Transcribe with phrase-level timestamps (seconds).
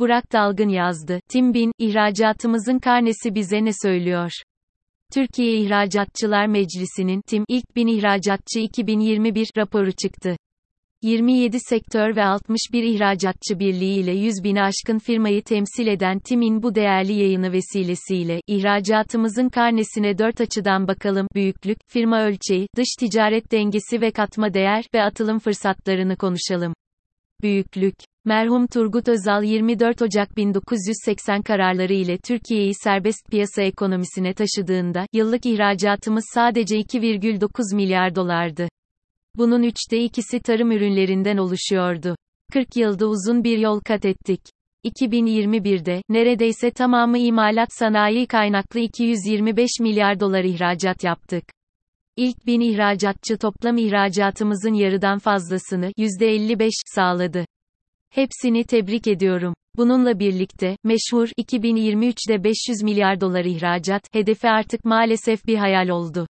[0.00, 1.20] Burak Dalgın yazdı.
[1.28, 4.30] Tim Bin, ihracatımızın karnesi bize ne söylüyor?
[5.14, 10.36] Türkiye İhracatçılar Meclisi'nin Tim İlk Bin İhracatçı 2021 raporu çıktı.
[11.02, 16.74] 27 sektör ve 61 ihracatçı birliği ile 100 bini aşkın firmayı temsil eden TİM'in bu
[16.74, 24.10] değerli yayını vesilesiyle, ihracatımızın karnesine dört açıdan bakalım, büyüklük, firma ölçeği, dış ticaret dengesi ve
[24.10, 26.74] katma değer ve atılım fırsatlarını konuşalım.
[27.42, 27.94] Büyüklük
[28.24, 36.24] Merhum Turgut Özal 24 Ocak 1980 kararları ile Türkiye'yi serbest piyasa ekonomisine taşıdığında, yıllık ihracatımız
[36.34, 38.68] sadece 2,9 milyar dolardı.
[39.36, 42.16] Bunun üçte ikisi tarım ürünlerinden oluşuyordu.
[42.52, 44.40] 40 yılda uzun bir yol kat ettik.
[44.84, 51.44] 2021'de, neredeyse tamamı imalat sanayi kaynaklı 225 milyar dolar ihracat yaptık.
[52.20, 57.44] İlk bin ihracatçı toplam ihracatımızın yarıdan fazlasını, %55, sağladı.
[58.10, 59.54] Hepsini tebrik ediyorum.
[59.76, 66.26] Bununla birlikte, meşhur, 2023'de 500 milyar dolar ihracat, hedefi artık maalesef bir hayal oldu.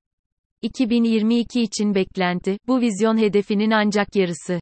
[0.62, 4.60] 2022 için beklenti, bu vizyon hedefinin ancak yarısı.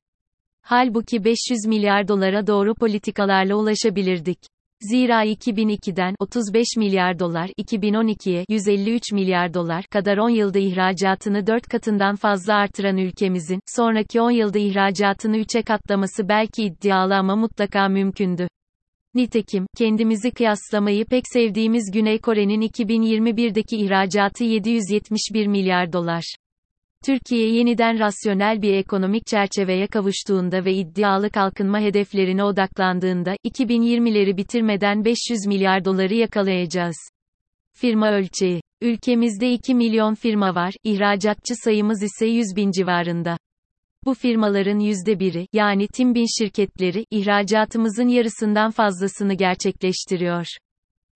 [0.62, 4.38] Halbuki 500 milyar dolara doğru politikalarla ulaşabilirdik.
[4.80, 12.16] Zira 2002'den 35 milyar dolar, 2012'ye 153 milyar dolar kadar 10 yılda ihracatını 4 katından
[12.16, 18.48] fazla artıran ülkemizin, sonraki 10 yılda ihracatını 3'e katlaması belki iddialı ama mutlaka mümkündü.
[19.14, 26.34] Nitekim, kendimizi kıyaslamayı pek sevdiğimiz Güney Kore'nin 2021'deki ihracatı 771 milyar dolar.
[27.04, 35.46] Türkiye yeniden rasyonel bir ekonomik çerçeveye kavuştuğunda ve iddialı kalkınma hedeflerine odaklandığında, 2020'leri bitirmeden 500
[35.46, 36.96] milyar doları yakalayacağız.
[37.72, 38.60] Firma ölçeği.
[38.80, 43.38] Ülkemizde 2 milyon firma var, ihracatçı sayımız ise 100 bin civarında.
[44.04, 50.46] Bu firmaların yüzde biri, yani Timbin şirketleri, ihracatımızın yarısından fazlasını gerçekleştiriyor.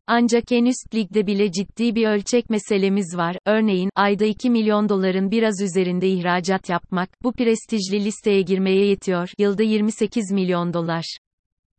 [0.07, 3.37] Ancak en üst ligde bile ciddi bir ölçek meselemiz var.
[3.47, 9.31] Örneğin, ayda 2 milyon doların biraz üzerinde ihracat yapmak, bu prestijli listeye girmeye yetiyor.
[9.39, 11.17] Yılda 28 milyon dolar.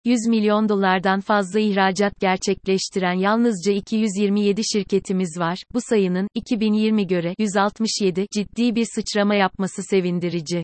[0.05, 5.63] 100 milyon dolardan fazla ihracat gerçekleştiren yalnızca 227 şirketimiz var.
[5.73, 10.63] Bu sayının, 2020 göre, 167, ciddi bir sıçrama yapması sevindirici.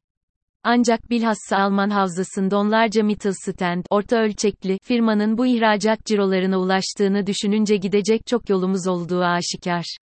[0.64, 8.28] Ancak bilhassa Alman havzasında onlarca Mittelstand, orta ölçekli, firmanın bu ihracat cirolarına ulaştığını düşününce gidecek
[8.28, 9.98] çok yolumuz olduğu aşikar.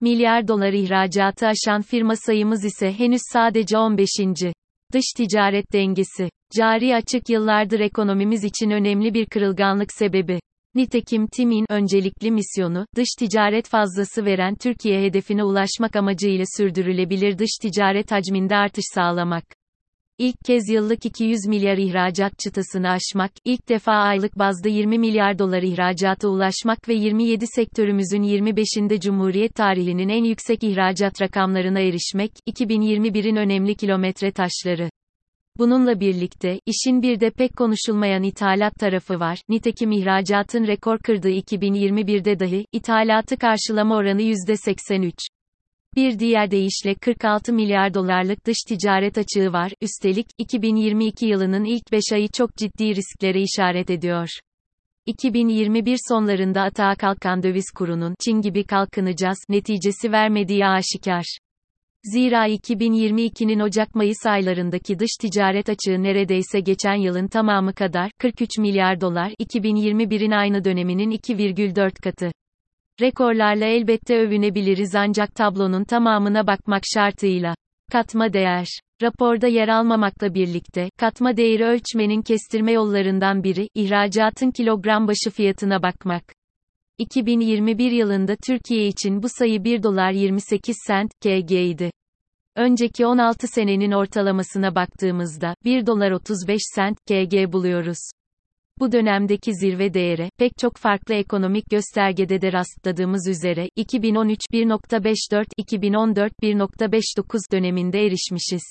[0.00, 4.08] Milyar dolar ihracatı aşan firma sayımız ise henüz sadece 15.
[4.92, 6.28] Dış ticaret dengesi.
[6.58, 10.40] Cari açık yıllardır ekonomimiz için önemli bir kırılganlık sebebi.
[10.74, 18.12] Nitekim TİM'in öncelikli misyonu, dış ticaret fazlası veren Türkiye hedefine ulaşmak amacıyla sürdürülebilir dış ticaret
[18.12, 19.44] hacminde artış sağlamak.
[20.18, 25.62] İlk kez yıllık 200 milyar ihracat çıtasını aşmak, ilk defa aylık bazda 20 milyar dolar
[25.62, 33.74] ihracata ulaşmak ve 27 sektörümüzün 25'inde Cumhuriyet tarihinin en yüksek ihracat rakamlarına erişmek, 2021'in önemli
[33.74, 34.90] kilometre taşları.
[35.58, 39.38] Bununla birlikte, işin bir de pek konuşulmayan ithalat tarafı var.
[39.48, 45.35] Nitekim ihracatın rekor kırdığı 2021'de dahi, ithalatı karşılama oranı %83.
[45.96, 49.72] Bir diğer deyişle 46 milyar dolarlık dış ticaret açığı var.
[49.80, 54.28] Üstelik 2022 yılının ilk 5 ayı çok ciddi risklere işaret ediyor.
[55.06, 61.38] 2021 sonlarında atağa kalkan döviz kurunun Çin gibi kalkınacağız neticesi vermediği aşikar.
[62.04, 69.32] Zira 2022'nin Ocak-Mayıs aylarındaki dış ticaret açığı neredeyse geçen yılın tamamı kadar 43 milyar dolar,
[69.40, 72.30] 2021'in aynı döneminin 2,4 katı.
[73.00, 77.54] Rekorlarla elbette övünebiliriz ancak tablonun tamamına bakmak şartıyla.
[77.92, 78.66] Katma değer.
[79.02, 86.24] Raporda yer almamakla birlikte, katma değeri ölçmenin kestirme yollarından biri, ihracatın kilogram başı fiyatına bakmak.
[86.98, 91.90] 2021 yılında Türkiye için bu sayı 1 dolar 28 sent, KG idi.
[92.56, 97.98] Önceki 16 senenin ortalamasına baktığımızda, 1 dolar 35 sent, KG buluyoruz.
[98.80, 106.32] Bu dönemdeki zirve değere, pek çok farklı ekonomik göstergede de rastladığımız üzere, 2013 1.54, 2014
[106.42, 108.62] 1.59 döneminde erişmişiz.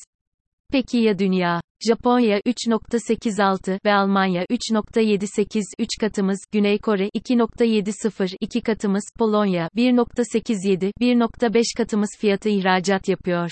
[0.72, 1.62] Peki ya dünya?
[1.88, 11.78] Japonya 3.86 ve Almanya 3.78 3 katımız, Güney Kore 2.70 2 katımız, Polonya 1.87 1.5
[11.78, 13.50] katımız fiyatı ihracat yapıyor.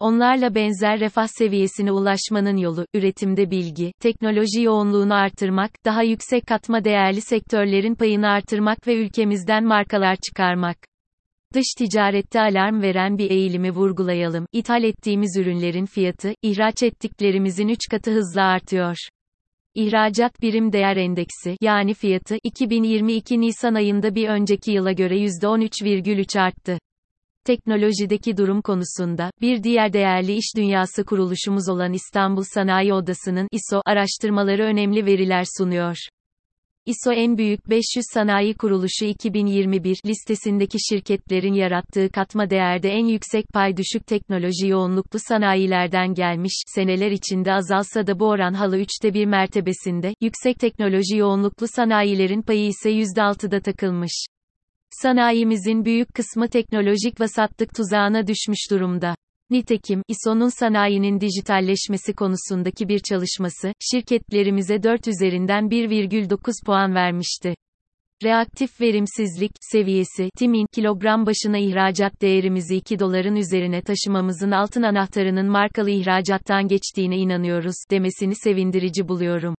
[0.00, 7.20] Onlarla benzer refah seviyesine ulaşmanın yolu, üretimde bilgi, teknoloji yoğunluğunu artırmak, daha yüksek katma değerli
[7.20, 10.76] sektörlerin payını artırmak ve ülkemizden markalar çıkarmak.
[11.54, 14.46] Dış ticarette alarm veren bir eğilimi vurgulayalım.
[14.52, 18.96] İthal ettiğimiz ürünlerin fiyatı, ihraç ettiklerimizin 3 katı hızla artıyor.
[19.74, 26.78] İhracat Birim Değer Endeksi, yani fiyatı, 2022 Nisan ayında bir önceki yıla göre %13,3 arttı.
[27.48, 34.62] Teknolojideki durum konusunda, bir diğer değerli iş dünyası kuruluşumuz olan İstanbul Sanayi Odası'nın ISO araştırmaları
[34.62, 35.96] önemli veriler sunuyor.
[36.86, 37.82] ISO en büyük 500
[38.14, 46.14] sanayi kuruluşu 2021 listesindeki şirketlerin yarattığı katma değerde en yüksek pay düşük teknoloji yoğunluklu sanayilerden
[46.14, 52.42] gelmiş, seneler içinde azalsa da bu oran halı üçte bir mertebesinde, yüksek teknoloji yoğunluklu sanayilerin
[52.42, 54.26] payı ise %6'da takılmış.
[55.02, 59.14] Sanayimizin büyük kısmı teknolojik vasatlık tuzağına düşmüş durumda.
[59.50, 67.54] Nitekim, ISO'nun sanayinin dijitalleşmesi konusundaki bir çalışması, şirketlerimize 4 üzerinden 1,9 puan vermişti.
[68.24, 75.90] Reaktif verimsizlik seviyesi TİM'in kilogram başına ihracat değerimizi 2 doların üzerine taşımamızın altın anahtarının markalı
[75.90, 79.54] ihracattan geçtiğine inanıyoruz demesini sevindirici buluyorum.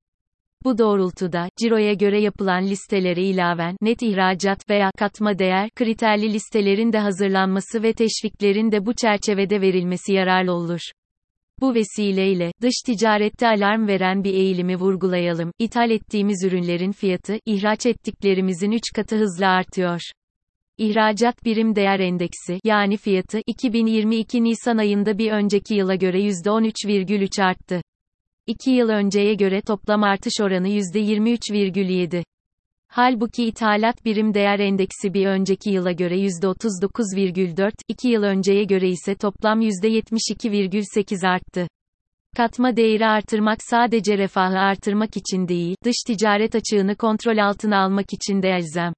[0.64, 6.98] Bu doğrultuda, ciroya göre yapılan listelere ilaven, net ihracat veya katma değer, kriterli listelerin de
[6.98, 10.80] hazırlanması ve teşviklerin de bu çerçevede verilmesi yararlı olur.
[11.60, 15.52] Bu vesileyle, dış ticarette alarm veren bir eğilimi vurgulayalım.
[15.58, 20.00] İthal ettiğimiz ürünlerin fiyatı, ihraç ettiklerimizin 3 katı hızla artıyor.
[20.78, 27.82] İhracat Birim Değer Endeksi, yani fiyatı, 2022 Nisan ayında bir önceki yıla göre %13,3 arttı.
[28.48, 32.24] 2 yıl önceye göre toplam artış oranı %23,7.
[32.88, 39.14] Halbuki ithalat birim değer endeksi bir önceki yıla göre %39,4, 2 yıl önceye göre ise
[39.14, 41.68] toplam %72,8 arttı.
[42.36, 48.42] Katma değeri artırmak sadece refahı artırmak için değil, dış ticaret açığını kontrol altına almak için
[48.42, 48.92] de elzem.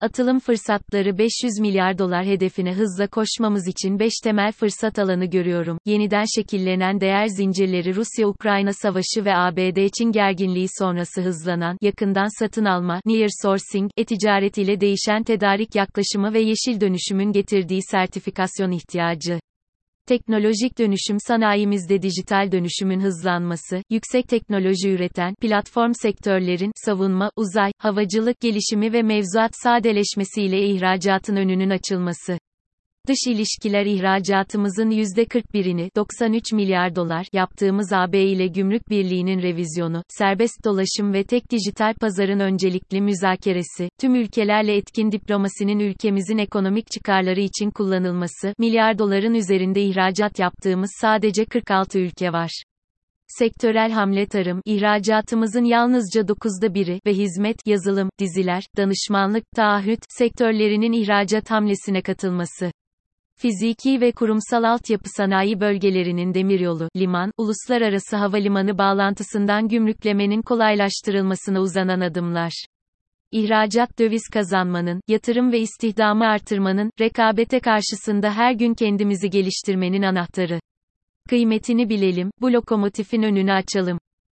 [0.00, 5.78] Atılım fırsatları 500 milyar dolar hedefine hızla koşmamız için 5 temel fırsat alanı görüyorum.
[5.84, 13.28] Yeniden şekillenen değer zincirleri Rusya-Ukrayna savaşı ve ABD-Çin gerginliği sonrası hızlanan yakından satın alma, near
[13.42, 19.40] sourcing, e-ticaret ile değişen tedarik yaklaşımı ve yeşil dönüşümün getirdiği sertifikasyon ihtiyacı.
[20.10, 28.92] Teknolojik dönüşüm sanayimizde dijital dönüşümün hızlanması, yüksek teknoloji üreten platform sektörlerin savunma, uzay, havacılık gelişimi
[28.92, 32.38] ve mevzuat sadeleşmesiyle ihracatın önünün açılması.
[33.08, 41.12] Dış ilişkiler ihracatımızın %41'ini 93 milyar dolar yaptığımız AB ile Gümrük Birliği'nin revizyonu, serbest dolaşım
[41.12, 48.54] ve tek dijital pazarın öncelikli müzakeresi, tüm ülkelerle etkin diplomasinin ülkemizin ekonomik çıkarları için kullanılması,
[48.58, 52.62] milyar doların üzerinde ihracat yaptığımız sadece 46 ülke var.
[53.38, 61.50] Sektörel hamle tarım, ihracatımızın yalnızca 9'da biri ve hizmet, yazılım, diziler, danışmanlık, taahhüt sektörlerinin ihracat
[61.50, 62.70] hamlesine katılması.
[63.40, 72.64] Fiziki ve kurumsal altyapı sanayi bölgelerinin demiryolu, liman, uluslararası havalimanı bağlantısından gümrüklemenin kolaylaştırılmasına uzanan adımlar.
[73.32, 80.60] İhracat döviz kazanmanın, yatırım ve istihdamı artırmanın, rekabete karşısında her gün kendimizi geliştirmenin anahtarı.
[81.28, 83.98] Kıymetini bilelim, bu lokomotifin önünü açalım.